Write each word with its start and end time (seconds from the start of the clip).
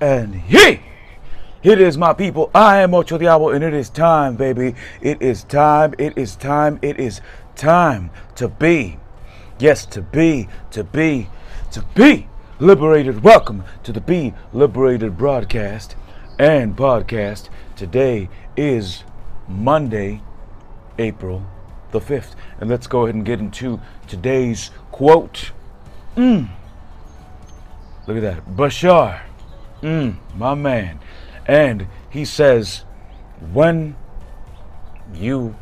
And 0.00 0.34
he, 0.34 0.80
it 1.62 1.78
is 1.78 1.98
my 1.98 2.14
people. 2.14 2.50
I 2.54 2.80
am 2.80 2.94
Ocho 2.94 3.18
Diablo, 3.18 3.50
and 3.50 3.62
it 3.62 3.74
is 3.74 3.90
time, 3.90 4.34
baby. 4.34 4.74
It 5.02 5.20
is 5.20 5.44
time. 5.44 5.94
It 5.98 6.16
is 6.16 6.36
time. 6.36 6.78
It 6.80 6.98
is 6.98 7.20
time 7.54 8.10
to 8.36 8.48
be. 8.48 8.98
Yes, 9.58 9.84
to 9.86 10.00
be, 10.00 10.48
to 10.70 10.84
be, 10.84 11.28
to 11.72 11.84
be 11.94 12.28
liberated. 12.58 13.22
Welcome 13.22 13.64
to 13.82 13.92
the 13.92 14.00
Be 14.00 14.32
Liberated 14.54 15.18
broadcast 15.18 15.96
and 16.38 16.74
podcast. 16.74 17.50
Today 17.76 18.30
is 18.56 19.04
Monday, 19.46 20.22
April 20.98 21.44
the 21.90 22.00
5th. 22.00 22.34
And 22.58 22.70
let's 22.70 22.86
go 22.86 23.02
ahead 23.02 23.14
and 23.14 23.24
get 23.24 23.38
into 23.38 23.80
today's 24.06 24.70
quote. 24.92 25.52
Mm. 26.16 26.48
Look 28.06 28.16
at 28.16 28.22
that. 28.22 28.46
Bashar. 28.56 29.20
Mm, 29.82 30.16
my 30.34 30.54
man. 30.54 31.00
And 31.46 31.86
he 32.10 32.24
says, 32.24 32.84
when 33.52 33.96
you 35.14 35.56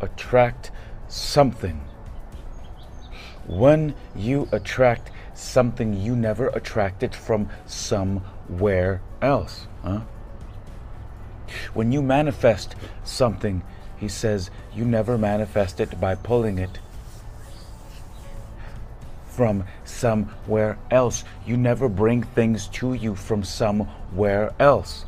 attract 0.00 0.70
something, 1.08 1.80
when 3.46 3.94
you 4.14 4.48
attract 4.52 5.10
something 5.34 5.94
you 5.94 6.14
never 6.14 6.48
attracted 6.48 7.14
from 7.14 7.48
somewhere 7.66 9.00
else, 9.22 9.66
huh? 9.82 10.00
When 11.72 11.92
you 11.92 12.02
manifest 12.02 12.74
something, 13.04 13.62
he 13.96 14.08
says, 14.08 14.50
you 14.74 14.84
never 14.84 15.16
manifest 15.16 15.80
it 15.80 15.98
by 15.98 16.14
pulling 16.14 16.58
it 16.58 16.78
from 19.38 19.62
somewhere 19.84 20.76
else. 20.90 21.22
You 21.46 21.56
never 21.56 21.88
bring 21.88 22.24
things 22.24 22.66
to 22.78 22.94
you 22.94 23.14
from 23.14 23.44
somewhere 23.44 24.52
else. 24.58 25.04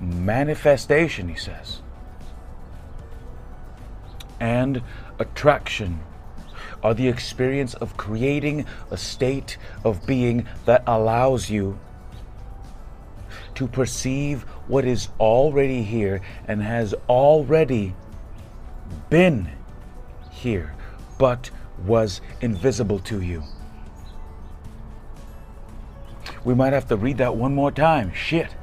Manifestation, 0.00 1.28
he 1.28 1.36
says, 1.36 1.80
and 4.40 4.82
attraction 5.20 6.00
are 6.82 6.94
the 6.94 7.06
experience 7.06 7.74
of 7.74 7.96
creating 7.96 8.66
a 8.90 8.96
state 8.96 9.56
of 9.84 10.04
being 10.04 10.48
that 10.64 10.82
allows 10.88 11.48
you 11.48 11.78
to 13.54 13.68
perceive 13.68 14.42
what 14.66 14.84
is 14.84 15.10
already 15.20 15.84
here 15.84 16.22
and 16.48 16.60
has 16.60 16.92
already 17.08 17.94
been 19.10 19.48
here, 20.32 20.74
but 21.18 21.50
was 21.86 22.20
invisible 22.40 22.98
to 22.98 23.20
you. 23.20 23.44
We 26.44 26.54
might 26.54 26.72
have 26.72 26.88
to 26.88 26.96
read 26.96 27.18
that 27.18 27.36
one 27.36 27.54
more 27.54 27.70
time. 27.70 28.12
Shit. 28.14 28.54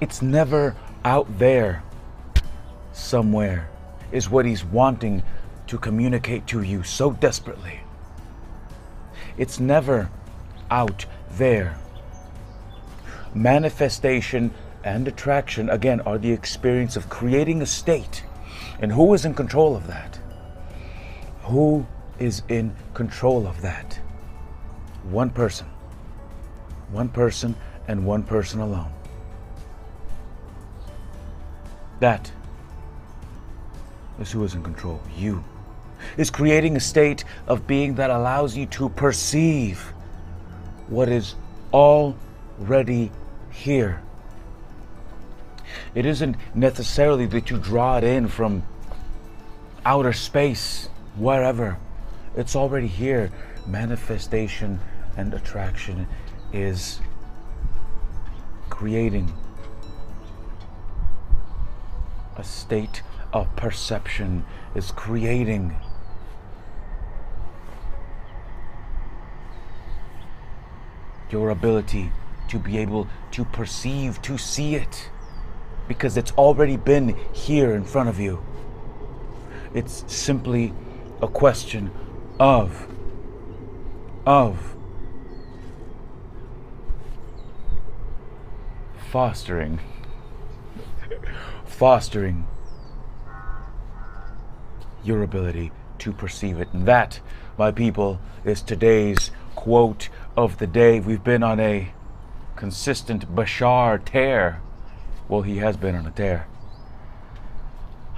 It's 0.00 0.20
never 0.20 0.76
out 1.04 1.38
there 1.38 1.82
somewhere, 2.92 3.68
is 4.12 4.28
what 4.28 4.44
he's 4.44 4.64
wanting 4.64 5.22
to 5.66 5.78
communicate 5.78 6.46
to 6.48 6.62
you 6.62 6.82
so 6.82 7.12
desperately. 7.12 7.80
It's 9.38 9.58
never 9.58 10.10
out 10.70 11.06
there. 11.32 11.78
Manifestation 13.34 14.52
and 14.84 15.08
attraction, 15.08 15.70
again, 15.70 16.00
are 16.02 16.18
the 16.18 16.30
experience 16.30 16.96
of 16.96 17.08
creating 17.08 17.62
a 17.62 17.66
state. 17.66 18.22
And 18.80 18.92
who 18.92 19.14
is 19.14 19.24
in 19.24 19.34
control 19.34 19.74
of 19.74 19.86
that? 19.86 20.18
Who 21.44 21.86
is 22.18 22.42
in 22.48 22.74
control 22.94 23.46
of 23.46 23.60
that? 23.62 23.98
One 25.04 25.30
person. 25.30 25.66
One 26.90 27.08
person 27.08 27.54
and 27.88 28.06
one 28.06 28.22
person 28.22 28.60
alone. 28.60 28.92
That 32.00 32.30
is 34.20 34.30
who 34.30 34.44
is 34.44 34.54
in 34.54 34.62
control. 34.62 35.00
You. 35.16 35.44
Is 36.16 36.30
creating 36.30 36.76
a 36.76 36.80
state 36.80 37.24
of 37.46 37.66
being 37.66 37.94
that 37.94 38.10
allows 38.10 38.56
you 38.56 38.66
to 38.66 38.88
perceive 38.90 39.92
what 40.88 41.08
is 41.08 41.34
already 41.72 43.10
here. 43.50 44.02
It 45.94 46.06
isn't 46.06 46.36
necessarily 46.54 47.26
that 47.26 47.50
you 47.50 47.58
draw 47.58 47.98
it 47.98 48.04
in 48.04 48.28
from 48.28 48.64
outer 49.84 50.12
space, 50.12 50.88
wherever. 51.16 51.78
It's 52.36 52.56
already 52.56 52.88
here. 52.88 53.30
Manifestation 53.66 54.80
and 55.16 55.32
attraction 55.32 56.08
is 56.52 57.00
creating 58.68 59.32
a 62.36 62.42
state 62.42 63.02
of 63.32 63.54
perception, 63.54 64.44
is 64.74 64.90
creating 64.90 65.76
your 71.30 71.50
ability 71.50 72.10
to 72.48 72.58
be 72.58 72.78
able 72.78 73.08
to 73.30 73.44
perceive, 73.44 74.20
to 74.22 74.36
see 74.36 74.74
it, 74.74 75.08
because 75.86 76.16
it's 76.16 76.32
already 76.32 76.76
been 76.76 77.16
here 77.32 77.74
in 77.74 77.84
front 77.84 78.08
of 78.08 78.18
you. 78.18 78.44
It's 79.72 80.04
simply 80.12 80.72
a 81.22 81.28
question 81.28 81.90
of, 82.38 82.86
of 84.26 84.74
fostering, 89.10 89.78
fostering 91.64 92.46
your 95.04 95.22
ability 95.22 95.70
to 95.98 96.12
perceive 96.12 96.58
it. 96.60 96.68
And 96.72 96.86
that, 96.86 97.20
my 97.56 97.70
people, 97.70 98.20
is 98.44 98.62
today's 98.62 99.30
quote 99.54 100.08
of 100.36 100.58
the 100.58 100.66
day. 100.66 100.98
We've 101.00 101.22
been 101.22 101.42
on 101.42 101.60
a 101.60 101.92
consistent 102.56 103.34
Bashar 103.34 104.04
tear. 104.04 104.60
Well, 105.28 105.42
he 105.42 105.58
has 105.58 105.76
been 105.76 105.94
on 105.94 106.06
a 106.06 106.10
tear. 106.10 106.46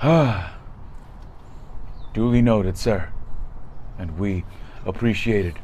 Ah, 0.02 0.56
Duly 2.16 2.40
noted, 2.40 2.78
sir. 2.78 3.10
And 3.98 4.18
we 4.18 4.44
appreciate 4.84 5.46
it. 5.46 5.56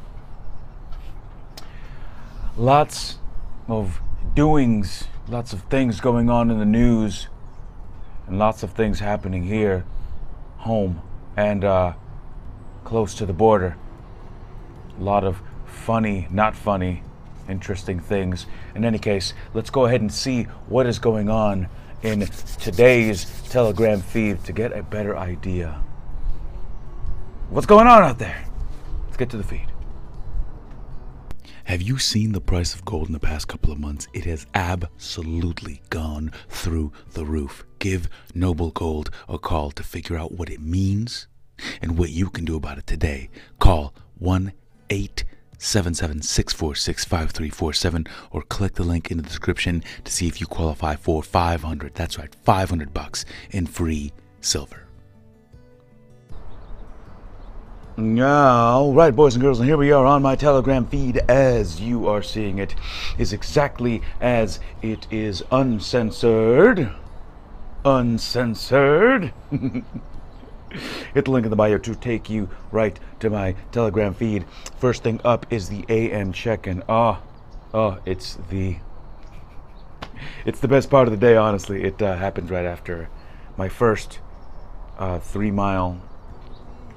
Lots 2.57 3.17
of 3.67 3.99
doings, 4.35 5.05
lots 5.27 5.53
of 5.53 5.61
things 5.63 5.99
going 5.99 6.29
on 6.29 6.51
in 6.51 6.59
the 6.59 6.65
news, 6.65 7.27
and 8.27 8.37
lots 8.39 8.63
of 8.63 8.71
things 8.71 8.99
happening 8.99 9.43
here, 9.43 9.85
home, 10.57 11.01
and 11.35 11.63
uh, 11.63 11.93
close 12.83 13.13
to 13.15 13.25
the 13.25 13.33
border. 13.33 13.75
A 14.99 15.03
lot 15.03 15.23
of 15.23 15.41
funny, 15.65 16.27
not 16.29 16.55
funny, 16.55 17.03
interesting 17.49 17.99
things. 17.99 18.45
In 18.75 18.85
any 18.85 18.99
case, 18.99 19.33
let's 19.53 19.69
go 19.69 19.85
ahead 19.85 20.01
and 20.01 20.11
see 20.11 20.43
what 20.67 20.85
is 20.85 20.99
going 20.99 21.29
on 21.29 21.67
in 22.01 22.21
today's 22.59 23.25
Telegram 23.49 24.01
feed 24.01 24.43
to 24.43 24.53
get 24.53 24.77
a 24.77 24.83
better 24.83 25.17
idea. 25.17 25.81
What's 27.53 27.67
going 27.67 27.85
on 27.85 28.01
out 28.01 28.17
there? 28.17 28.45
Let's 29.05 29.17
get 29.17 29.29
to 29.29 29.37
the 29.37 29.43
feed. 29.43 29.67
Have 31.65 31.83
you 31.83 31.99
seen 31.99 32.31
the 32.31 32.41
price 32.41 32.73
of 32.73 32.83
gold 32.83 33.05
in 33.05 33.13
the 33.13 33.19
past 33.19 33.47
couple 33.47 33.71
of 33.71 33.79
months? 33.79 34.07
It 34.11 34.25
has 34.25 34.47
absolutely 34.55 35.83
gone 35.91 36.31
through 36.49 36.93
the 37.11 37.25
roof. 37.25 37.63
Give 37.77 38.09
Noble 38.33 38.71
Gold 38.71 39.11
a 39.29 39.37
call 39.37 39.69
to 39.69 39.83
figure 39.83 40.17
out 40.17 40.31
what 40.31 40.49
it 40.49 40.61
means 40.61 41.27
and 41.79 41.95
what 41.95 42.09
you 42.09 42.31
can 42.31 42.43
do 42.43 42.55
about 42.55 42.79
it 42.79 42.87
today. 42.87 43.29
Call 43.59 43.93
1 44.17 44.51
877 44.89 46.23
646 46.23 47.05
5347 47.05 48.07
or 48.31 48.41
click 48.41 48.73
the 48.73 48.83
link 48.83 49.11
in 49.11 49.17
the 49.17 49.23
description 49.23 49.83
to 50.05 50.11
see 50.11 50.27
if 50.27 50.41
you 50.41 50.47
qualify 50.47 50.95
for 50.95 51.21
500. 51.21 51.93
That's 51.93 52.17
right, 52.17 52.33
500 52.33 52.95
bucks 52.95 53.25
in 53.51 53.67
free 53.67 54.11
silver. 54.41 54.87
All 57.95 58.91
right, 58.91 59.15
boys 59.15 59.35
and 59.35 59.43
girls, 59.43 59.59
and 59.59 59.69
here 59.69 59.77
we 59.77 59.91
are 59.91 60.03
on 60.03 60.23
my 60.23 60.35
Telegram 60.35 60.87
feed 60.87 61.17
as 61.29 61.79
you 61.79 62.07
are 62.07 62.23
seeing 62.23 62.57
it 62.57 62.73
is 63.19 63.33
exactly 63.33 64.01
as 64.19 64.59
it 64.81 65.05
is 65.11 65.43
uncensored. 65.51 66.91
Uncensored. 67.85 69.31
Hit 69.51 71.25
the 71.25 71.29
link 71.29 71.45
in 71.45 71.51
the 71.51 71.55
bio 71.55 71.77
to 71.77 71.93
take 71.93 72.31
you 72.31 72.49
right 72.71 72.99
to 73.19 73.29
my 73.29 73.53
Telegram 73.71 74.15
feed. 74.15 74.45
First 74.79 75.03
thing 75.03 75.21
up 75.23 75.45
is 75.51 75.69
the 75.69 75.85
AM 75.87 76.33
check-in. 76.33 76.81
Ah, 76.89 77.21
oh, 77.75 77.79
oh, 77.79 77.99
it's 78.07 78.39
the 78.49 78.77
it's 80.47 80.61
the 80.61 80.67
best 80.67 80.89
part 80.89 81.07
of 81.07 81.11
the 81.11 81.17
day. 81.17 81.35
Honestly, 81.35 81.83
it 81.83 82.01
uh, 82.01 82.15
happens 82.15 82.49
right 82.49 82.65
after 82.65 83.07
my 83.55 83.69
first 83.69 84.17
uh, 84.97 85.19
three-mile 85.19 86.01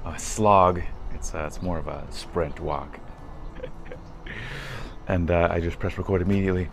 uh, 0.07 0.17
slog. 0.17 0.81
It's 1.13 1.33
uh, 1.33 1.45
it's 1.47 1.61
more 1.61 1.77
of 1.77 1.87
a 1.87 2.05
sprint 2.11 2.59
walk. 2.59 2.99
and 5.07 5.29
uh, 5.29 5.49
I 5.51 5.59
just 5.59 5.79
press 5.79 5.97
record 5.97 6.21
immediately. 6.21 6.69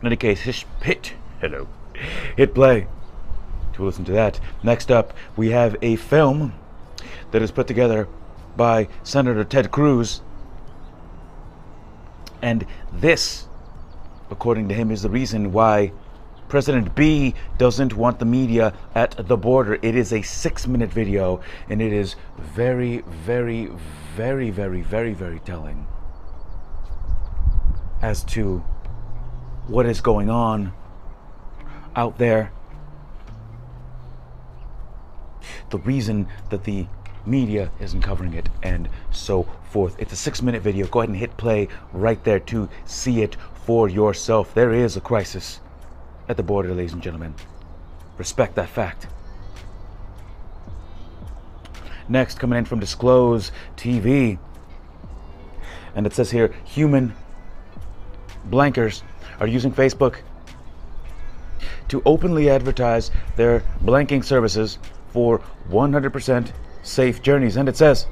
In 0.00 0.06
any 0.06 0.16
case, 0.16 0.40
hit, 0.40 0.64
hit, 0.82 1.14
hello, 1.40 1.68
hit 2.36 2.54
play 2.54 2.86
to 3.74 3.84
listen 3.84 4.04
to 4.04 4.12
that. 4.12 4.40
Next 4.62 4.90
up, 4.90 5.12
we 5.36 5.50
have 5.50 5.76
a 5.82 5.96
film 5.96 6.52
that 7.30 7.42
is 7.42 7.50
put 7.50 7.66
together 7.66 8.08
by 8.56 8.88
Senator 9.02 9.44
Ted 9.44 9.70
Cruz. 9.70 10.22
And 12.40 12.64
this, 12.92 13.46
according 14.30 14.68
to 14.68 14.74
him, 14.74 14.90
is 14.90 15.02
the 15.02 15.10
reason 15.10 15.52
why 15.52 15.92
President 16.48 16.94
B 16.94 17.34
doesn't 17.58 17.94
want 17.94 18.18
the 18.18 18.24
media 18.24 18.72
at 18.94 19.28
the 19.28 19.36
border. 19.36 19.78
It 19.82 19.94
is 19.94 20.12
a 20.12 20.22
six 20.22 20.66
minute 20.66 20.90
video 20.90 21.40
and 21.68 21.82
it 21.82 21.92
is 21.92 22.16
very, 22.38 23.02
very, 23.06 23.66
very, 24.16 24.50
very, 24.50 24.80
very, 24.80 25.12
very 25.12 25.40
telling 25.40 25.86
as 28.00 28.24
to 28.24 28.58
what 29.66 29.84
is 29.84 30.00
going 30.00 30.30
on 30.30 30.72
out 31.94 32.16
there. 32.16 32.50
The 35.68 35.78
reason 35.78 36.28
that 36.48 36.64
the 36.64 36.86
media 37.26 37.70
isn't 37.78 38.00
covering 38.00 38.32
it 38.32 38.48
and 38.62 38.88
so 39.10 39.46
forth. 39.70 39.96
It's 39.98 40.14
a 40.14 40.16
six 40.16 40.40
minute 40.40 40.62
video. 40.62 40.86
Go 40.86 41.00
ahead 41.00 41.10
and 41.10 41.18
hit 41.18 41.36
play 41.36 41.68
right 41.92 42.22
there 42.24 42.40
to 42.40 42.70
see 42.86 43.20
it 43.20 43.36
for 43.66 43.90
yourself. 43.90 44.54
There 44.54 44.72
is 44.72 44.96
a 44.96 45.00
crisis 45.02 45.60
at 46.28 46.36
the 46.36 46.42
border, 46.42 46.74
ladies 46.74 46.92
and 46.92 47.02
gentlemen. 47.02 47.34
Respect 48.18 48.54
that 48.56 48.68
fact. 48.68 49.06
Next, 52.08 52.38
coming 52.38 52.58
in 52.58 52.64
from 52.64 52.80
Disclose 52.80 53.52
TV. 53.76 54.38
And 55.94 56.06
it 56.06 56.14
says 56.14 56.30
here 56.30 56.54
human 56.64 57.14
blankers 58.48 59.02
are 59.40 59.46
using 59.46 59.72
Facebook 59.72 60.18
to 61.88 62.02
openly 62.04 62.50
advertise 62.50 63.10
their 63.36 63.60
blanking 63.82 64.24
services 64.24 64.78
for 65.10 65.40
100% 65.70 66.52
safe 66.82 67.22
journeys. 67.22 67.56
And 67.56 67.68
it 67.68 67.76
says, 67.76 68.06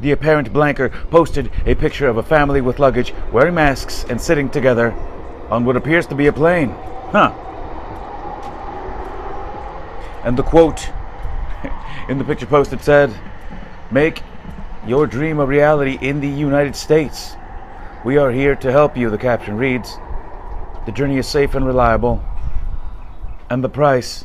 The 0.00 0.12
apparent 0.12 0.52
blanker 0.52 0.88
posted 1.10 1.50
a 1.66 1.74
picture 1.74 2.08
of 2.08 2.16
a 2.16 2.22
family 2.22 2.60
with 2.60 2.78
luggage 2.78 3.12
wearing 3.32 3.54
masks 3.54 4.04
and 4.08 4.20
sitting 4.20 4.48
together 4.48 4.92
on 5.50 5.64
what 5.64 5.76
appears 5.76 6.06
to 6.06 6.14
be 6.14 6.26
a 6.26 6.32
plane. 6.32 6.70
Huh. 7.10 7.32
And 10.24 10.36
the 10.36 10.42
quote 10.42 10.88
in 12.08 12.18
the 12.18 12.24
picture 12.24 12.46
posted 12.46 12.82
said, 12.82 13.14
Make 13.90 14.22
your 14.86 15.06
dream 15.06 15.38
a 15.38 15.46
reality 15.46 15.98
in 16.00 16.20
the 16.20 16.28
United 16.28 16.76
States. 16.76 17.36
We 18.04 18.16
are 18.16 18.30
here 18.30 18.56
to 18.56 18.72
help 18.72 18.96
you, 18.96 19.10
the 19.10 19.18
caption 19.18 19.58
reads. 19.58 19.98
The 20.86 20.92
journey 20.92 21.18
is 21.18 21.26
safe 21.26 21.54
and 21.54 21.66
reliable, 21.66 22.24
and 23.50 23.62
the 23.62 23.68
price 23.68 24.24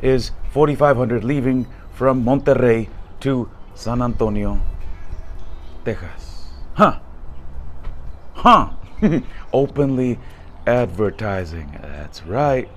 is 0.00 0.30
4500 0.52 1.24
leaving 1.24 1.66
from 1.92 2.24
Monterrey 2.24 2.88
to 3.20 3.50
San 3.78 4.02
Antonio, 4.02 4.60
Texas. 5.84 6.48
Huh. 6.74 6.98
Huh. 8.34 8.70
Openly 9.52 10.18
advertising. 10.66 11.78
That's 11.80 12.24
right. 12.24 12.68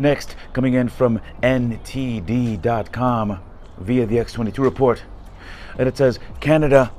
Next, 0.00 0.34
coming 0.52 0.74
in 0.74 0.88
from 0.88 1.20
NTD.com 1.44 3.40
via 3.78 4.06
the 4.06 4.16
X22 4.16 4.58
report. 4.58 5.04
And 5.78 5.86
it 5.86 5.96
says 5.96 6.18
Canada 6.40 6.90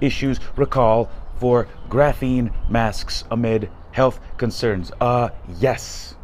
issues 0.00 0.38
recall 0.54 1.10
for 1.40 1.66
graphene 1.88 2.52
masks 2.70 3.24
amid 3.28 3.70
health 3.90 4.20
concerns. 4.36 4.92
Uh, 5.00 5.30
yes. 5.58 6.14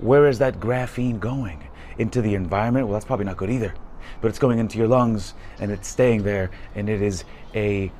Where 0.00 0.28
is 0.28 0.38
that 0.38 0.60
graphene 0.60 1.18
going? 1.18 1.68
Into 1.98 2.22
the 2.22 2.34
environment? 2.34 2.86
Well, 2.86 2.94
that's 2.94 3.04
probably 3.04 3.26
not 3.26 3.36
good 3.36 3.50
either. 3.50 3.74
But 4.20 4.28
it's 4.28 4.38
going 4.38 4.58
into 4.58 4.78
your 4.78 4.88
lungs 4.88 5.34
and 5.58 5.70
it's 5.70 5.88
staying 5.88 6.22
there, 6.22 6.50
and 6.74 6.88
it 6.88 7.02
is 7.02 7.24
a 7.54 7.90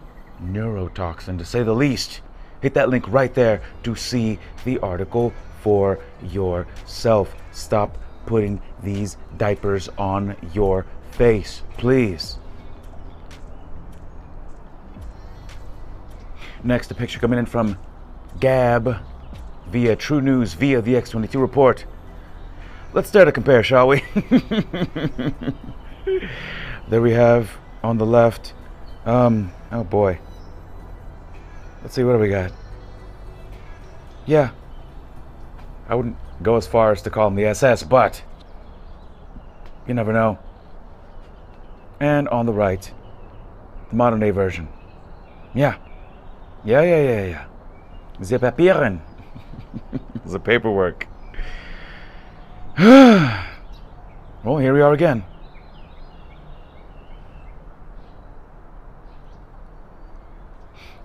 neurotoxin 0.43 1.39
to 1.39 1.45
say 1.45 1.63
the 1.63 1.75
least. 1.75 2.21
Hit 2.61 2.75
that 2.75 2.89
link 2.89 3.07
right 3.09 3.33
there 3.35 3.63
to 3.83 3.95
see 3.95 4.39
the 4.65 4.79
article 4.79 5.33
for 5.61 5.99
yourself. 6.23 7.35
Stop 7.53 7.99
putting 8.27 8.61
these 8.83 9.17
diapers 9.37 9.89
on 9.99 10.37
your 10.53 10.87
face, 11.13 11.63
please. 11.77 12.39
Next, 16.63 16.91
a 16.91 16.95
picture 16.95 17.19
coming 17.19 17.39
in 17.39 17.47
from 17.47 17.79
Gab 18.41 18.97
via 19.71 19.97
True 19.97 20.21
News 20.21 20.55
via 20.55 20.81
the 20.81 20.95
X22 20.95 21.41
report. 21.41 21.85
Let's 22.93 23.09
start 23.09 23.27
to 23.27 23.33
compare, 23.33 23.63
shall 23.63 23.89
we? 23.89 24.03
there 26.89 27.03
we 27.03 27.13
have 27.13 27.51
on 27.83 27.99
the 27.99 28.07
left. 28.07 28.55
Um, 29.05 29.53
oh 29.71 29.85
boy. 29.85 30.19
Let's 31.83 31.95
see, 31.95 32.03
what 32.03 32.15
do 32.15 32.19
we 32.19 32.31
got? 32.31 32.53
Yeah. 34.27 34.51
I 35.89 35.95
wouldn't 35.95 36.17
go 36.43 36.57
as 36.57 36.67
far 36.67 36.93
as 36.93 37.03
to 37.03 37.11
call 37.11 37.29
them 37.29 37.37
the 37.37 37.47
SS, 37.47 37.83
but 37.83 38.23
you 39.87 39.95
never 39.95 40.13
know. 40.13 40.39
And 42.01 42.29
on 42.29 42.47
the 42.47 42.53
right, 42.53 42.93
the 43.91 43.97
modern 43.97 44.21
day 44.21 44.31
version. 44.31 44.69
Yeah. 45.55 45.77
Yeah, 46.65 46.83
yeah, 46.83 47.03
yeah, 47.03 47.25
yeah. 47.27 47.45
The 48.19 48.39
Papieren. 48.39 49.01
the 50.27 50.41
paperwork. 50.41 51.07
well, 52.79 53.45
oh, 54.45 54.59
here 54.59 54.75
we 54.75 54.81
are 54.81 54.93
again. 54.93 55.25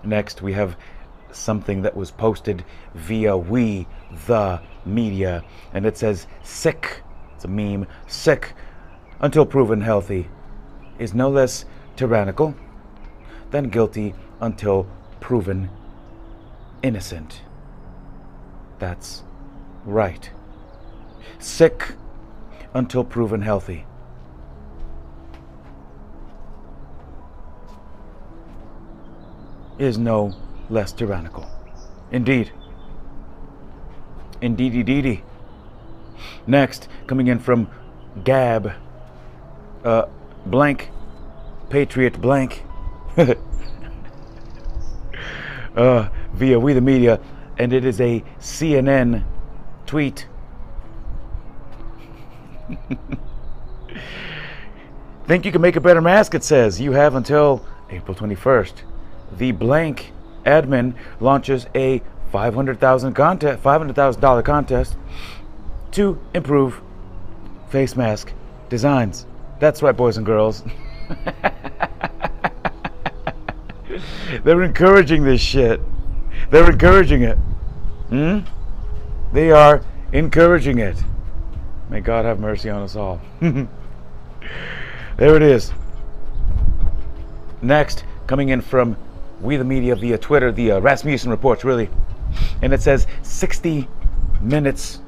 Next, 0.02 0.42
we 0.42 0.52
have 0.52 0.76
something 1.32 1.82
that 1.82 1.96
was 1.96 2.10
posted 2.10 2.64
via 2.94 3.36
We 3.36 3.86
the 4.26 4.60
Media, 4.84 5.42
and 5.72 5.86
it 5.86 5.96
says 5.96 6.26
sick. 6.42 7.02
It's 7.34 7.44
a 7.44 7.48
meme. 7.48 7.86
Sick 8.06 8.52
until 9.20 9.46
proven 9.46 9.80
healthy 9.80 10.28
is 10.98 11.14
no 11.14 11.30
less 11.30 11.64
tyrannical 11.96 12.54
than 13.50 13.70
guilty 13.70 14.14
until 14.40 14.86
proven 15.20 15.70
innocent. 16.82 17.40
That's 18.78 19.22
right. 19.84 20.30
Sick 21.38 21.92
until 22.72 23.04
proven 23.04 23.42
healthy. 23.42 23.86
Is 29.78 29.98
no 29.98 30.32
less 30.70 30.92
tyrannical. 30.92 31.46
Indeed. 32.10 32.52
Indeedy 34.40 34.82
deedy. 34.82 35.22
Next, 36.46 36.88
coming 37.06 37.28
in 37.28 37.38
from 37.38 37.68
Gab, 38.22 38.72
uh, 39.84 40.06
blank, 40.46 40.90
Patriot 41.70 42.20
blank, 42.20 42.62
uh, 45.76 46.08
via 46.34 46.58
We 46.60 46.72
the 46.72 46.80
Media, 46.80 47.20
and 47.58 47.72
it 47.72 47.84
is 47.84 48.00
a 48.00 48.22
CNN 48.40 49.24
tweet. 49.86 50.26
Think 55.26 55.44
you 55.46 55.52
can 55.52 55.60
make 55.62 55.76
a 55.76 55.80
better 55.80 56.00
mask? 56.00 56.34
It 56.34 56.44
says 56.44 56.80
you 56.80 56.92
have 56.92 57.14
until 57.14 57.64
April 57.90 58.14
21st. 58.14 58.72
The 59.38 59.52
blank 59.52 60.12
admin 60.44 60.94
launches 61.20 61.66
a 61.74 62.02
$500,000 62.32 63.14
contest, 63.14 63.62
$500,000 63.62 64.44
contest 64.44 64.96
to 65.92 66.20
improve 66.34 66.82
face 67.68 67.96
mask 67.96 68.32
designs. 68.68 69.26
That's 69.60 69.82
right, 69.82 69.96
boys 69.96 70.16
and 70.16 70.26
girls. 70.26 70.64
They're 74.44 74.62
encouraging 74.62 75.24
this 75.24 75.40
shit. 75.40 75.80
They're 76.50 76.70
encouraging 76.70 77.22
it. 77.22 77.36
Hmm? 78.08 78.40
They 79.32 79.50
are 79.50 79.82
encouraging 80.12 80.78
it. 80.78 80.96
May 81.90 82.00
God 82.00 82.24
have 82.24 82.38
mercy 82.38 82.70
on 82.70 82.82
us 82.82 82.96
all. 82.96 83.20
there 83.40 83.68
it 85.18 85.42
is. 85.42 85.72
Next, 87.62 88.04
coming 88.26 88.50
in 88.50 88.60
from 88.60 88.96
We 89.40 89.56
the 89.56 89.64
Media 89.64 89.96
via 89.96 90.18
Twitter, 90.18 90.52
the 90.52 90.72
uh, 90.72 90.80
Rasmussen 90.80 91.30
reports, 91.30 91.64
really. 91.64 91.88
And 92.62 92.72
it 92.72 92.82
says 92.82 93.06
60 93.22 93.88
minutes 94.40 95.00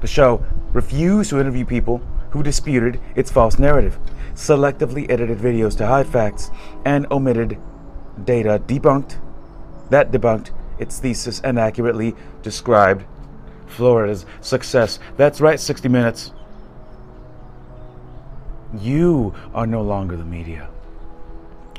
The 0.00 0.06
show 0.06 0.44
refused 0.72 1.30
to 1.30 1.40
interview 1.40 1.64
people 1.64 1.98
who 2.30 2.42
disputed 2.42 3.00
its 3.14 3.30
false 3.30 3.58
narrative, 3.58 3.98
selectively 4.34 5.10
edited 5.10 5.38
videos 5.38 5.76
to 5.78 5.86
hide 5.86 6.06
facts, 6.06 6.50
and 6.84 7.06
omitted 7.10 7.58
data 8.24 8.60
debunked 8.66 9.18
that 9.92 10.10
debunked 10.10 10.50
its 10.78 10.98
thesis 10.98 11.40
and 11.40 11.58
accurately 11.58 12.14
described 12.42 13.04
Florida's 13.66 14.24
success. 14.40 14.98
That's 15.18 15.40
right, 15.40 15.60
60 15.60 15.88
Minutes. 15.88 16.32
You 18.80 19.34
are 19.52 19.66
no 19.66 19.82
longer 19.82 20.16
the 20.16 20.24
media. 20.24 20.68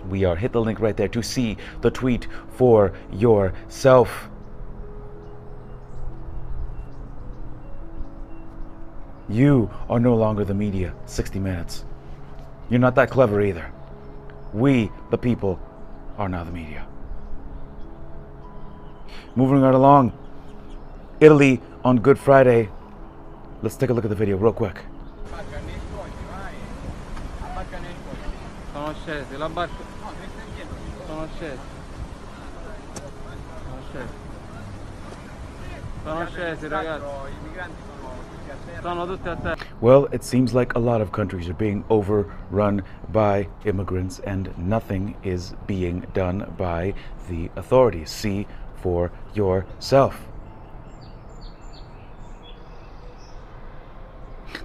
We 0.08 0.26
are. 0.26 0.36
Hit 0.36 0.52
the 0.52 0.62
link 0.62 0.80
right 0.80 0.96
there 0.96 1.08
to 1.08 1.24
see 1.24 1.58
the 1.82 1.90
tweet 1.90 2.28
for 2.56 2.94
yourself. 3.12 4.30
You 9.28 9.72
are 9.90 10.00
no 10.00 10.16
longer 10.16 10.46
the 10.46 10.54
media. 10.54 10.94
60 11.08 11.40
Minutes. 11.40 11.84
You're 12.70 12.80
not 12.80 12.94
that 12.94 13.10
clever 13.10 13.42
either. 13.42 13.72
We, 14.54 14.92
the 15.10 15.18
people, 15.18 15.60
are 16.20 16.30
now 16.30 16.44
the 16.44 16.52
media. 16.52 16.86
Moving 19.36 19.62
right 19.62 19.74
along. 19.74 20.14
Italy 21.20 21.60
on 21.84 21.98
Good 21.98 22.20
Friday. 22.20 22.70
Let's 23.64 23.76
take 23.76 23.90
a 23.90 23.94
look 23.94 24.06
at 24.06 24.10
the 24.10 24.16
video 24.16 24.38
real 24.38 24.54
quick. 24.54 24.86
Sono 28.74 28.94
scesi, 28.94 29.38
la 29.38 29.50
barca. 29.50 29.74
Sono 31.08 31.28
scesi. 31.36 31.58
Sono 33.66 33.80
scesi. 33.90 34.22
Sono 36.04 36.28
scesi 36.28 36.68
ragazzi. 36.68 37.06
Sono 38.82 39.06
tutti 39.08 39.30
a 39.30 39.36
terra. 39.36 39.58
Well, 39.80 40.08
it 40.12 40.24
seems 40.24 40.54
like 40.54 40.76
a 40.76 40.80
lot 40.80 41.02
of 41.02 41.12
countries 41.12 41.50
are 41.50 41.56
being 41.56 41.84
overrun 41.90 42.84
by 43.12 43.48
immigrants 43.66 44.20
and 44.20 44.52
nothing 44.58 45.16
is 45.24 45.56
being 45.66 46.06
done 46.14 46.46
by 46.56 46.94
the 47.30 47.50
authorities. 47.56 48.12
See 48.12 48.46
for 48.84 49.14
yourself. 49.34 50.20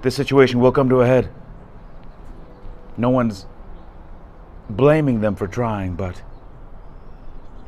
This 0.02 0.16
situation 0.16 0.58
will 0.58 0.72
come 0.72 0.88
to 0.88 1.00
a 1.02 1.06
head. 1.06 1.30
No 2.96 3.10
one's 3.10 3.46
blaming 4.68 5.20
them 5.20 5.36
for 5.36 5.46
trying, 5.46 5.94
but 5.94 6.20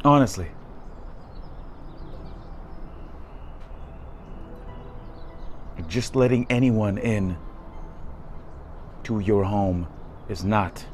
honestly, 0.04 0.50
just 5.86 6.16
letting 6.16 6.46
anyone 6.50 6.98
in 6.98 7.36
to 9.04 9.20
your 9.20 9.44
home 9.44 9.86
is 10.28 10.44
not 10.44 10.84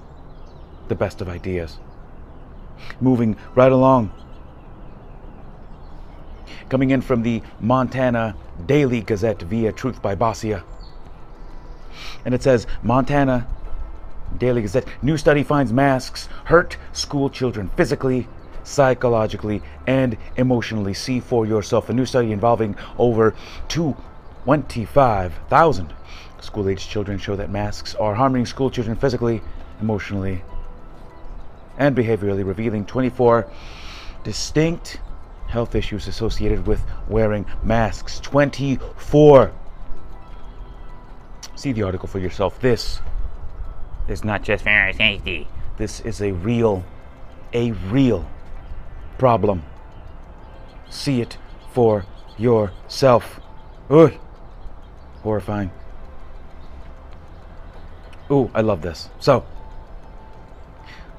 the 0.89 0.95
best 0.95 1.23
of 1.23 1.31
ideas. 1.31 1.79
Moving 3.01 3.37
right 3.55 3.73
along. 3.73 4.13
Coming 6.69 6.91
in 6.91 7.01
from 7.01 7.23
the 7.23 7.43
Montana 7.61 8.35
Daily 8.67 9.01
Gazette 9.01 9.43
via 9.43 9.73
Truth 9.73 10.03
by 10.03 10.17
Basia. 10.17 10.65
And 12.25 12.35
it 12.35 12.43
says 12.43 12.67
Montana 12.83 13.47
Daily 14.39 14.63
Gazette 14.63 14.89
new 15.03 15.17
study 15.17 15.45
finds 15.45 15.73
masks 15.73 16.29
hurt 16.45 16.77
school 16.93 17.31
children 17.31 17.71
physically, 17.77 18.27
psychologically, 18.65 19.63
and 19.87 20.17
emotionally. 20.37 20.95
See 20.95 21.21
for 21.21 21.47
yourself. 21.47 21.89
A 21.89 21.93
new 21.93 22.05
study 22.05 22.33
involving 22.33 22.75
over 22.99 23.37
25,000 23.69 25.95
school 26.41 26.69
aged 26.69 26.91
children 26.91 27.19
show 27.19 27.37
that 27.37 27.51
masks 27.51 27.95
are 27.95 28.15
harming 28.15 28.47
school 28.47 28.71
children 28.71 28.97
physically, 28.97 29.41
emotionally, 29.81 30.43
and 31.79 31.97
behaviorally, 31.97 32.45
revealing 32.45 32.85
24 32.85 33.47
distinct 34.25 34.99
health 35.49 35.75
issues 35.75 36.09
associated 36.09 36.67
with 36.67 36.85
wearing 37.09 37.47
masks. 37.63 38.21
24. 38.21 39.53
See 41.55 41.73
the 41.73 41.83
article 41.83 42.09
for 42.09 42.19
yourself. 42.19 42.61
This 42.61 43.01
is 44.09 44.25
not 44.25 44.43
just 44.43 44.65
fair 44.65 44.93
safety. 44.93 45.49
This 45.77 46.01
is 46.01 46.21
a 46.21 46.33
real, 46.33 46.85
a 47.53 47.73
real 47.73 48.29
problem. 49.19 49.63
See 50.89 51.21
it 51.21 51.39
for 51.73 52.05
yourself. 52.37 53.41
Ugh. 53.91 54.13
Horrifying. 55.23 55.71
Ooh, 58.31 58.51
I 58.55 58.61
love 58.61 58.83
this. 58.83 59.09
So, 59.21 59.47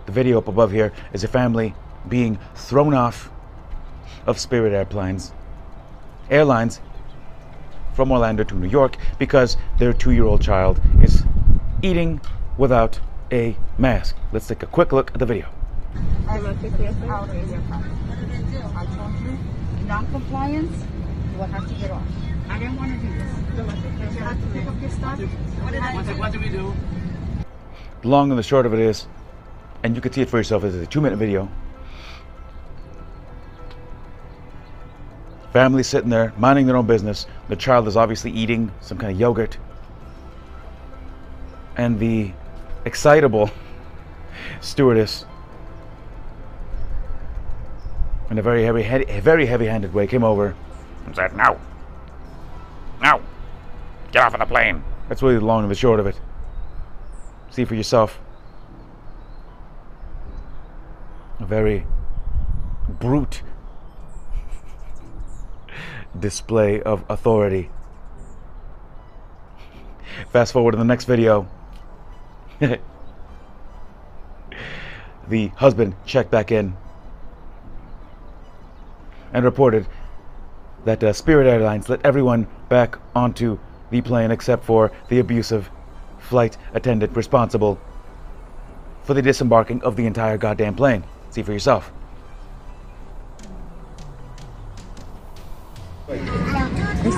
the 0.05 0.11
video 0.11 0.37
up 0.37 0.47
above 0.47 0.71
here 0.71 0.91
is 1.13 1.23
a 1.23 1.27
family 1.27 1.73
being 2.07 2.39
thrown 2.55 2.93
off 2.93 3.29
of 4.27 4.39
Spirit 4.39 4.73
Airlines, 4.73 5.31
airlines 6.29 6.81
from 7.93 8.11
Orlando 8.11 8.43
to 8.43 8.55
New 8.55 8.67
York 8.67 8.97
because 9.17 9.57
their 9.79 9.93
two-year-old 9.93 10.41
child 10.41 10.79
is 11.01 11.23
eating 11.81 12.21
without 12.57 12.99
a 13.31 13.57
mask. 13.77 14.15
Let's 14.31 14.47
take 14.47 14.61
a 14.61 14.67
quick 14.67 14.91
look 14.91 15.11
at 15.13 15.19
the 15.19 15.25
video. 15.25 15.47
I 16.27 16.39
will 16.39 16.55
take 16.61 16.77
care 16.77 16.89
of 16.89 17.03
it. 17.03 17.09
I'll 17.09 17.25
raise 17.27 17.49
your 17.49 17.61
car. 17.61 17.83
I 18.75 18.85
told 18.85 19.13
you, 19.21 19.37
non-compliance, 19.87 20.85
you 21.31 21.37
will 21.39 21.45
have 21.45 21.67
to 21.67 21.73
get 21.75 21.91
off. 21.91 22.03
I 22.49 22.59
didn't 22.59 22.77
want 22.77 22.91
to 22.93 23.07
do 23.07 23.13
this. 23.13 24.15
You 24.15 24.21
have 24.23 24.39
to 24.39 24.47
pick 24.53 24.67
up 24.67 24.81
your 24.81 24.89
stuff. 24.91 25.19
What 25.19 25.71
did 25.73 25.81
I 25.81 26.19
What 26.19 26.31
do 26.31 26.39
we 26.39 26.49
do? 26.49 26.73
The 28.01 28.07
long 28.07 28.29
and 28.29 28.37
the 28.37 28.43
short 28.43 28.65
of 28.65 28.73
it 28.73 28.79
is, 28.79 29.07
and 29.83 29.95
you 29.95 30.01
can 30.01 30.11
see 30.13 30.21
it 30.21 30.29
for 30.29 30.37
yourself, 30.37 30.63
it's 30.63 30.75
a 30.75 30.85
two-minute 30.85 31.17
video. 31.17 31.49
Family 35.57 35.81
sitting 35.81 36.11
there, 36.11 36.33
minding 36.37 36.67
their 36.67 36.77
own 36.77 36.85
business. 36.85 37.25
The 37.49 37.55
child 37.55 37.87
is 37.87 37.97
obviously 37.97 38.29
eating 38.29 38.71
some 38.79 38.99
kind 38.99 39.11
of 39.11 39.19
yogurt. 39.19 39.57
And 41.75 41.97
the 41.97 42.31
excitable 42.85 43.49
stewardess, 44.61 45.25
in 48.29 48.37
a 48.37 48.43
very 48.43 48.65
heavy, 48.65 48.83
heavy 48.83 49.19
very 49.19 49.47
heavy-handed 49.47 49.95
way, 49.95 50.05
came 50.05 50.23
over 50.23 50.55
and 51.07 51.15
said, 51.15 51.35
"No, 51.35 51.59
no, 53.01 53.19
get 54.11 54.25
off 54.25 54.35
of 54.35 54.39
the 54.39 54.45
plane." 54.45 54.83
That's 55.09 55.23
really 55.23 55.39
the 55.39 55.45
long 55.45 55.63
and 55.63 55.71
the 55.71 55.75
short 55.75 55.99
of 55.99 56.05
it. 56.05 56.19
See 57.49 57.65
for 57.65 57.73
yourself. 57.73 58.19
A 61.39 61.45
very 61.47 61.87
brute 62.87 63.41
display 66.19 66.81
of 66.81 67.03
authority. 67.09 67.69
Fast 70.31 70.53
forward 70.53 70.71
to 70.71 70.77
the 70.77 70.83
next 70.83 71.05
video. 71.05 71.47
the 75.27 75.47
husband 75.47 75.95
checked 76.05 76.31
back 76.31 76.51
in 76.51 76.75
and 79.33 79.45
reported 79.45 79.85
that 80.85 81.03
uh, 81.03 81.11
Spirit 81.13 81.47
Airlines 81.47 81.89
let 81.89 82.03
everyone 82.05 82.47
back 82.69 82.97
onto 83.15 83.59
the 83.89 84.01
plane 84.01 84.31
except 84.31 84.63
for 84.63 84.91
the 85.09 85.19
abusive 85.19 85.69
flight 86.19 86.57
attendant 86.73 87.15
responsible 87.15 87.79
for 89.03 89.13
the 89.13 89.21
disembarking 89.21 89.81
of 89.83 89.95
the 89.95 90.05
entire 90.05 90.37
goddamn 90.37 90.75
plane. 90.75 91.03
See 91.29 91.43
for 91.43 91.53
yourself. 91.53 91.91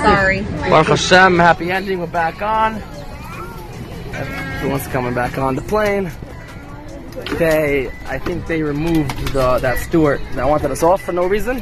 Sorry. 0.02 0.42
Baruch 0.42 0.88
Hashem, 0.88 1.40
happy 1.40 1.72
ending. 1.72 2.00
We're 2.00 2.08
back 2.08 2.42
on. 2.42 2.76
Everyone's 4.14 4.88
coming 4.88 5.14
back 5.14 5.38
on 5.38 5.56
the 5.56 5.62
plane. 5.64 6.12
They, 7.38 7.92
I 8.06 8.18
think 8.20 8.48
they 8.48 8.64
removed 8.64 9.18
the 9.34 9.60
that 9.60 9.78
steward 9.78 10.22
that 10.34 10.48
wanted 10.48 10.72
us 10.72 10.84
off 10.84 11.02
for 11.02 11.12
no 11.12 11.26
reason. 11.26 11.62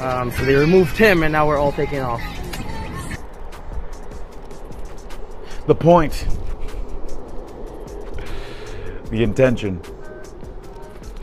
Um, 0.00 0.30
so 0.30 0.44
they 0.44 0.54
removed 0.54 0.96
him, 0.96 1.22
and 1.22 1.32
now 1.32 1.46
we're 1.46 1.58
all 1.58 1.72
taking 1.72 2.00
off. 2.00 2.22
the 5.66 5.74
point, 5.74 6.26
the 9.10 9.22
intention 9.22 9.80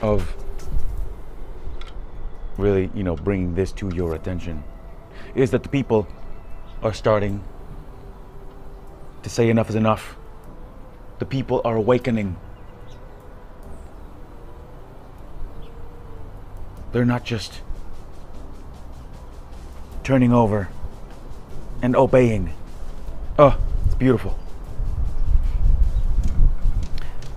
of 0.02 0.36
really, 2.58 2.92
you 2.94 3.04
know, 3.04 3.16
bringing 3.16 3.56
this 3.56 3.72
to 3.72 3.90
your 3.96 4.16
attention 4.16 4.64
is 5.36 5.52
that 5.52 5.64
the 5.64 5.70
people 5.70 6.08
are 6.84 6.94
starting 6.94 7.44
to 9.24 9.30
say 9.30 9.50
enough 9.50 9.70
is 9.70 9.76
enough. 9.76 10.16
The 11.20 11.26
people 11.26 11.62
are 11.66 11.76
awakening. 11.76 12.36
They're 16.92 17.06
not 17.06 17.24
just 17.24 17.62
turning 20.04 20.34
over 20.34 20.70
and 21.82 21.96
obeying 21.96 22.54
Oh, 23.40 23.58
it's 23.86 23.96
beautiful. 23.96 24.38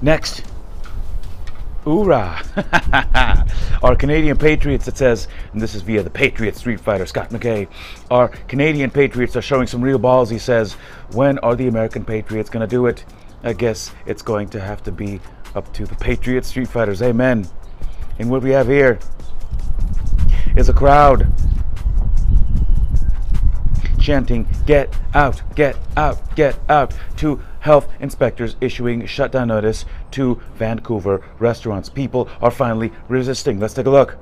Next. 0.02 0.42
Hoorah! 1.86 2.42
our 3.84 3.94
Canadian 3.94 4.36
Patriots, 4.36 4.88
it 4.88 4.98
says, 4.98 5.28
and 5.52 5.62
this 5.62 5.72
is 5.72 5.82
via 5.82 6.02
the 6.02 6.10
Patriot 6.10 6.56
Street 6.56 6.80
Fighter, 6.80 7.06
Scott 7.06 7.30
McKay. 7.30 7.68
Our 8.10 8.26
Canadian 8.26 8.90
Patriots 8.90 9.36
are 9.36 9.42
showing 9.42 9.68
some 9.68 9.80
real 9.80 9.98
balls, 9.98 10.28
he 10.28 10.38
says. 10.38 10.72
When 11.12 11.38
are 11.38 11.54
the 11.54 11.68
American 11.68 12.04
Patriots 12.04 12.50
going 12.50 12.62
to 12.62 12.66
do 12.66 12.86
it? 12.86 13.04
I 13.44 13.52
guess 13.52 13.92
it's 14.04 14.20
going 14.20 14.48
to 14.48 14.60
have 14.60 14.82
to 14.82 14.90
be 14.90 15.20
up 15.54 15.72
to 15.74 15.86
the 15.86 15.94
Patriot 15.94 16.44
Street 16.44 16.66
Fighters. 16.66 17.02
Amen. 17.02 17.48
And 18.18 18.30
what 18.30 18.42
we 18.42 18.50
have 18.50 18.66
here 18.66 18.98
is 20.56 20.68
a 20.68 20.72
crowd 20.72 21.32
chanting, 24.00 24.48
Get 24.66 24.92
out, 25.14 25.40
get 25.54 25.76
out, 25.96 26.34
get 26.34 26.58
out, 26.68 26.94
to 27.18 27.40
health 27.66 27.88
inspectors 27.98 28.54
issuing 28.60 29.04
shutdown 29.06 29.48
notice 29.48 29.84
to 30.12 30.40
Vancouver 30.54 31.20
restaurants. 31.40 31.88
People 31.88 32.28
are 32.40 32.52
finally 32.52 32.92
resisting. 33.08 33.58
Let's 33.58 33.74
take 33.74 33.86
a 33.86 33.90
look. 33.90 34.16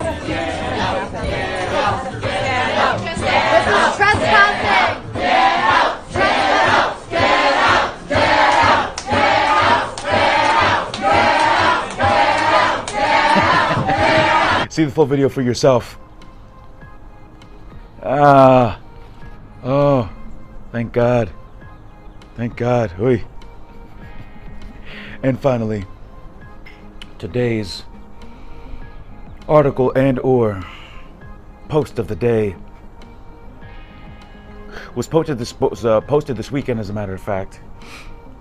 See 14.70 14.84
the 14.84 14.90
full 14.90 15.04
video 15.04 15.28
for 15.28 15.42
yourself. 15.42 15.98
Ah. 18.02 18.80
Oh. 19.64 20.10
Thank 20.72 20.92
God. 20.92 21.30
Thank 22.34 22.56
God. 22.56 22.92
Oi. 23.00 23.24
And 25.22 25.40
finally, 25.40 25.86
today's 27.18 27.84
article 29.48 29.90
and 29.92 30.18
or 30.18 30.62
post 31.68 31.98
of 31.98 32.08
the 32.08 32.16
day 32.16 32.56
was 34.94 35.06
posted 35.06 35.38
this 35.38 35.58
was, 35.60 35.84
uh, 35.84 36.00
posted 36.02 36.36
this 36.36 36.50
weekend 36.50 36.80
as 36.80 36.90
a 36.90 36.92
matter 36.92 37.14
of 37.14 37.22
fact 37.22 37.60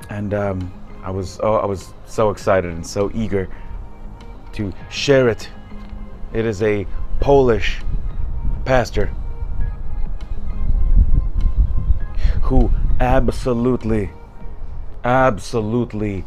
and 0.10 0.34
um, 0.34 0.74
I 1.03 1.12
was 1.12 1.39
oh, 1.44 1.56
I 1.56 1.65
was 1.65 1.94
so 2.06 2.32
excited 2.32 2.74
and 2.74 2.86
so 2.86 3.12
eager 3.13 3.48
to 4.53 4.74
share 4.89 5.30
it 5.30 5.50
it 6.34 6.46
is 6.46 6.63
a 6.63 6.88
Polish 7.20 7.82
pastor 8.65 9.13
who 12.53 12.69
absolutely, 13.00 14.12
absolutely 15.03 16.24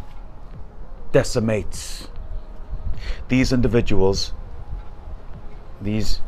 decimates 1.13 2.09
these 3.29 3.53
individuals, 3.53 4.33
these 5.81 6.21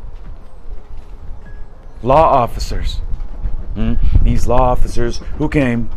law 2.00 2.23
officers, 2.43 2.99
hmm, 3.75 3.95
these 4.23 4.47
law 4.47 4.71
officers 4.71 5.19
who 5.38 5.49
came 5.49 5.90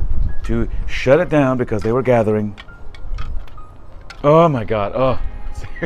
to 0.45 0.67
shut 0.87 1.19
it 1.19 1.29
down 1.29 1.59
because 1.59 1.83
they 1.83 1.91
were 1.91 2.01
gathering. 2.01 2.55
Oh 4.23 4.49
my 4.49 4.63
God! 4.63 4.93
Oh. 4.95 5.19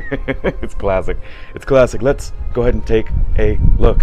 it's 0.62 0.74
classic. 0.74 1.18
It's 1.54 1.66
classic. 1.66 2.02
Let's 2.02 2.32
go 2.54 2.62
ahead 2.62 2.76
and 2.76 2.88
take 2.88 3.08
a 3.38 3.60
look. 3.78 4.02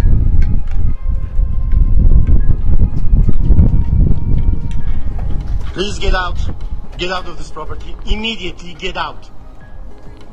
Please 5.73 5.97
get 5.97 6.13
out. 6.13 6.37
Get 6.99 7.09
out 7.09 7.27
of 7.27 7.39
this 7.39 7.49
property. 7.49 7.95
Immediately 8.05 8.75
get 8.75 8.95
out. 8.95 9.27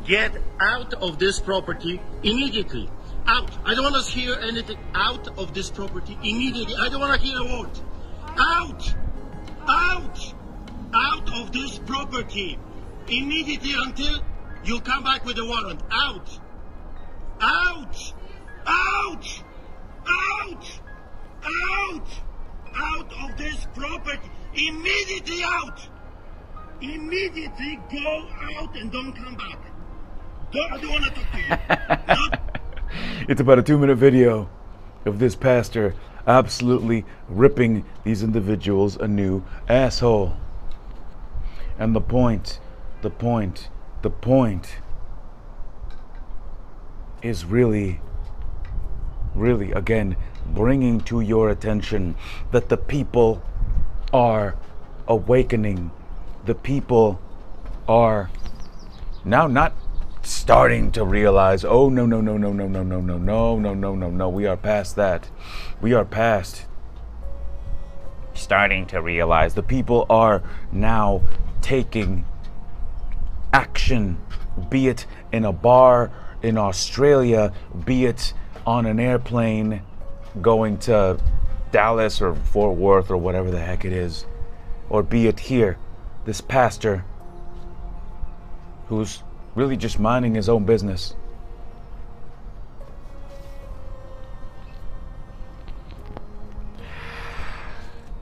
Get 0.04 0.36
out 0.60 0.92
of 0.92 1.18
this 1.18 1.40
property 1.40 1.98
immediately. 2.22 2.90
Out. 3.26 3.50
I 3.64 3.74
don't 3.74 3.84
want 3.90 4.04
to 4.04 4.12
hear 4.12 4.34
anything. 4.34 4.76
Out 4.94 5.28
of 5.38 5.54
this 5.54 5.70
property 5.70 6.18
immediately. 6.22 6.74
I 6.78 6.90
don't 6.90 7.00
want 7.00 7.18
to 7.18 7.26
hear 7.26 7.38
a 7.38 7.44
word. 7.44 7.70
Out. 8.38 8.94
Out. 9.66 10.34
Out 10.92 11.34
of 11.40 11.52
this 11.52 11.78
property 11.78 12.58
immediately 13.08 13.72
until 13.74 14.20
you 14.64 14.80
come 14.80 15.04
back 15.04 15.24
with 15.24 15.38
a 15.38 15.44
warrant. 15.46 15.80
Out. 15.90 16.38
Out. 17.40 18.09
Immediately 24.54 25.42
out. 25.44 25.86
Immediately 26.80 27.78
go 27.92 28.28
out 28.56 28.76
and 28.76 28.90
don't 28.90 29.12
come 29.12 29.34
back. 29.36 29.58
Don't, 30.52 30.72
I 30.72 30.80
don't 30.80 30.90
want 30.90 31.04
to 31.04 31.10
talk 31.10 31.32
to 31.32 32.32
you. 32.32 32.38
It's 33.28 33.40
about 33.40 33.60
a 33.60 33.62
two 33.62 33.78
minute 33.78 33.96
video 33.96 34.50
of 35.04 35.20
this 35.20 35.36
pastor 35.36 35.94
absolutely 36.26 37.04
ripping 37.28 37.84
these 38.02 38.22
individuals 38.22 38.96
a 38.96 39.06
new 39.06 39.44
asshole. 39.68 40.36
And 41.78 41.94
the 41.94 42.00
point, 42.00 42.58
the 43.02 43.10
point, 43.10 43.68
the 44.02 44.10
point 44.10 44.78
is 47.22 47.44
really, 47.44 48.00
really, 49.34 49.72
again, 49.72 50.16
bringing 50.46 51.00
to 51.02 51.20
your 51.20 51.50
attention 51.50 52.16
that 52.50 52.68
the 52.68 52.76
people 52.76 53.42
are 54.12 54.56
awakening. 55.06 55.90
The 56.44 56.54
people 56.54 57.20
are 57.88 58.30
now 59.24 59.46
not 59.46 59.74
starting 60.22 60.90
to 60.92 61.04
realize, 61.04 61.64
oh, 61.64 61.88
no, 61.88 62.06
no, 62.06 62.20
no, 62.20 62.36
no, 62.36 62.52
no, 62.52 62.66
no, 62.66 62.82
no, 62.82 63.00
no, 63.00 63.18
no, 63.18 63.58
no, 63.58 63.74
no, 63.74 63.94
no, 63.94 64.10
no, 64.10 64.28
we 64.28 64.46
are 64.46 64.56
past 64.56 64.96
that. 64.96 65.28
We 65.80 65.92
are 65.94 66.04
past 66.04 66.66
starting 68.34 68.86
to 68.86 69.02
realize 69.02 69.54
the 69.54 69.62
people 69.62 70.06
are 70.08 70.42
now 70.72 71.22
taking 71.60 72.24
action, 73.52 74.18
be 74.68 74.88
it 74.88 75.06
in 75.32 75.44
a 75.44 75.52
bar 75.52 76.10
in 76.42 76.56
Australia, 76.56 77.52
be 77.84 78.06
it 78.06 78.32
on 78.66 78.86
an 78.86 79.00
airplane 79.00 79.82
going 80.40 80.78
to 80.78 81.18
Dallas 81.72 82.20
or 82.20 82.34
Fort 82.34 82.76
Worth 82.76 83.10
or 83.10 83.16
whatever 83.16 83.50
the 83.50 83.60
heck 83.60 83.84
it 83.84 83.92
is, 83.92 84.26
or 84.88 85.02
be 85.02 85.26
it 85.26 85.40
here, 85.40 85.78
this 86.24 86.40
pastor 86.40 87.04
who's 88.88 89.22
really 89.54 89.76
just 89.76 90.00
minding 90.00 90.34
his 90.34 90.48
own 90.48 90.64
business. 90.64 91.14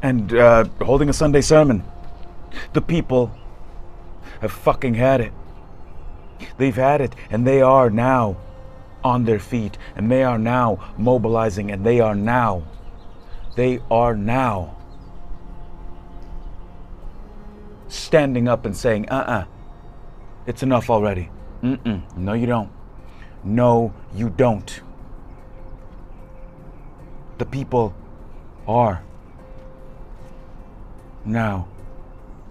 And 0.03 0.33
uh, 0.33 0.65
holding 0.81 1.09
a 1.09 1.13
Sunday 1.13 1.41
sermon. 1.41 1.83
The 2.73 2.81
people 2.81 3.33
have 4.41 4.53
fucking 4.53 4.95
had 4.95 5.21
it. 5.21 5.33
They've 6.57 6.75
had 6.75 7.01
it, 7.01 7.15
and 7.31 7.47
they 7.47 7.63
are 7.63 7.91
now 7.91 8.37
on 9.03 9.25
their 9.25 9.39
feet, 9.39 9.79
and 9.97 10.11
they 10.11 10.23
are 10.23 10.39
now 10.39 10.93
mobilizing, 10.97 11.71
and 11.71 11.85
they 11.85 12.01
are 12.01 12.15
now, 12.15 12.63
they 13.59 13.81
are 13.91 14.15
now 14.15 14.77
standing 17.89 18.47
up 18.47 18.65
and 18.65 18.77
saying, 18.77 19.09
uh 19.09 19.15
uh-uh, 19.15 19.33
uh, 19.33 19.45
it's 20.47 20.63
enough 20.63 20.89
already. 20.89 21.29
Mm-mm, 21.65 22.17
no, 22.17 22.35
you 22.35 22.47
don't. 22.47 22.71
No, 23.43 23.93
you 24.15 24.31
don't. 24.31 24.81
The 27.39 27.47
people 27.47 27.97
are 28.69 29.03
now 31.25 31.67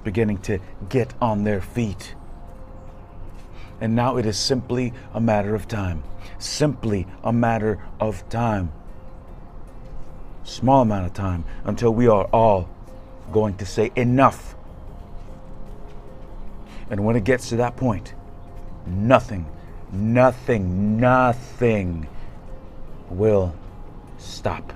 beginning 0.03 0.39
to 0.39 0.59
get 0.89 1.13
on 1.21 1.45
their 1.45 1.61
feet. 1.61 2.15
And 3.79 3.95
now 3.95 4.17
it 4.17 4.25
is 4.25 4.37
simply 4.37 4.91
a 5.13 5.21
matter 5.21 5.55
of 5.55 5.69
time. 5.69 6.03
Simply 6.37 7.07
a 7.23 7.31
matter 7.31 7.79
of 8.01 8.27
time. 8.27 8.73
Small 10.47 10.83
amount 10.83 11.05
of 11.05 11.13
time 11.13 11.43
until 11.65 11.93
we 11.93 12.07
are 12.07 12.23
all 12.31 12.69
going 13.33 13.57
to 13.57 13.65
say 13.65 13.91
enough. 13.97 14.55
And 16.89 17.03
when 17.03 17.17
it 17.17 17.25
gets 17.25 17.49
to 17.49 17.57
that 17.57 17.75
point, 17.75 18.13
nothing, 18.85 19.45
nothing, 19.91 21.01
nothing 21.01 22.07
will 23.09 23.53
stop 24.17 24.71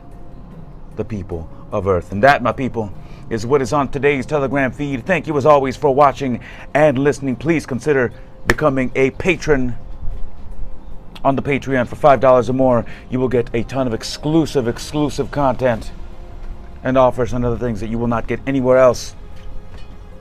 the 0.98 1.06
people 1.06 1.50
of 1.72 1.88
Earth. 1.88 2.12
And 2.12 2.22
that, 2.22 2.44
my 2.44 2.52
people, 2.52 2.92
is 3.30 3.46
what 3.46 3.62
is 3.62 3.72
on 3.72 3.88
today's 3.88 4.26
Telegram 4.26 4.74
feed. 4.74 5.06
Thank 5.06 5.26
you 5.26 5.38
as 5.38 5.46
always 5.46 5.78
for 5.78 5.96
watching 5.96 6.42
and 6.74 7.00
listening. 7.00 7.38
Please 7.38 7.66
consider 7.66 8.12
becoming 8.46 8.92
a 8.94 9.12
patron 9.12 9.78
on 11.24 11.36
the 11.36 11.42
Patreon 11.42 11.88
for 11.88 11.96
$5 11.96 12.50
or 12.50 12.54
more, 12.54 12.86
you 13.10 13.20
will 13.20 13.28
get 13.28 13.50
a 13.54 13.64
ton 13.64 13.88
of 13.88 13.94
exclusive, 13.94 14.68
exclusive 14.68 15.32
content 15.32 15.92
and 16.84 16.98
offers 16.98 17.34
and 17.34 17.46
other 17.46 17.58
things 17.58 17.80
that 17.80 17.90
you 17.90 17.98
will 17.98 18.08
not 18.08 18.28
get 18.28 18.40
anywhere 18.48 18.78
else. 18.78 19.16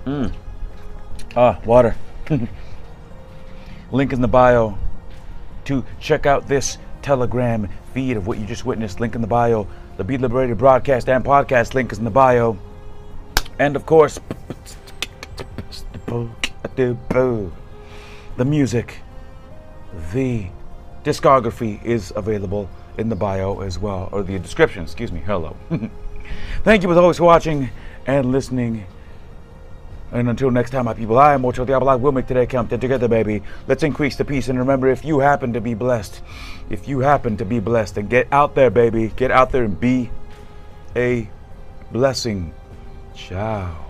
Mm. 0.05 0.33
Ah, 1.37 1.59
water. 1.65 1.97
Link 3.91 4.13
in 4.13 4.21
the 4.21 4.29
bio 4.29 4.79
to 5.65 5.85
check 6.01 6.27
out 6.27 6.49
this 6.49 6.79
Telegram 7.03 7.69
feed 7.95 8.17
of 8.17 8.27
what 8.27 8.39
you 8.39 8.47
just 8.47 8.65
witnessed. 8.65 9.01
Link 9.01 9.15
in 9.15 9.21
the 9.21 9.27
bio. 9.27 9.67
The 9.97 10.05
Be 10.05 10.17
Liberated 10.19 10.59
broadcast 10.59 11.09
and 11.09 11.25
podcast 11.25 11.75
link 11.75 11.93
is 11.93 11.99
in 11.99 12.05
the 12.05 12.11
bio. 12.11 12.59
And 13.59 13.77
of 13.77 13.85
course, 13.85 14.19
the 16.77 18.45
music, 18.45 19.01
the 20.13 20.49
discography 21.05 21.83
is 21.85 22.13
available 22.17 22.69
in 22.99 23.09
the 23.09 23.17
bio 23.17 23.61
as 23.61 23.79
well, 23.79 24.09
or 24.13 24.23
the 24.23 24.39
description, 24.39 24.83
excuse 24.83 25.13
me. 25.13 25.21
Hello. 25.21 25.57
Thank 26.65 26.83
you 26.83 26.91
as 26.91 26.99
always 26.99 27.19
for 27.19 27.25
watching 27.25 27.71
and 28.07 28.33
listening. 28.33 28.87
And 30.13 30.29
until 30.29 30.51
next 30.51 30.71
time, 30.71 30.87
my 30.87 30.95
people, 30.95 31.19
I 31.19 31.35
am 31.35 31.45
Ocho 31.45 31.65
Diablo. 31.65 31.89
I 31.89 31.95
will 31.95 32.13
make 32.13 32.27
today 32.27 32.47
count. 32.47 32.69
Together, 32.71 33.07
baby. 33.07 33.43
Let's 33.69 33.83
increase 33.83 34.17
the 34.17 34.25
peace. 34.25 34.49
And 34.49 34.59
remember, 34.59 34.89
if 34.89 35.05
you 35.05 35.21
happen 35.21 35.53
to 35.53 35.61
be 35.61 35.75
blessed, 35.75 36.21
if 36.69 36.89
you 36.89 37.01
happen 37.01 37.37
to 37.37 37.45
be 37.45 37.61
blessed, 37.61 37.95
then 37.95 38.09
get 38.09 38.27
out 38.33 38.55
there, 38.55 38.71
baby. 38.71 39.13
Get 39.15 39.31
out 39.31 39.53
there 39.53 39.65
and 39.65 39.79
be 39.79 40.11
a 40.97 41.29
blessing. 41.93 42.53
Ciao. 43.15 43.90